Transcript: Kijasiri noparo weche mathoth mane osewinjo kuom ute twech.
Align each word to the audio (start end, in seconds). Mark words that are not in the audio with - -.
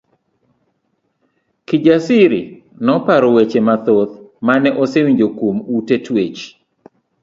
Kijasiri 1.67 2.41
noparo 2.85 3.27
weche 3.35 3.59
mathoth 3.67 4.13
mane 4.47 4.69
osewinjo 4.83 5.27
kuom 5.37 5.57
ute 5.77 5.95
twech. 6.05 6.39